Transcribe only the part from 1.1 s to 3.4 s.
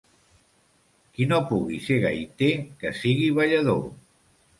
Qui no pugui ser gaiter, que sigui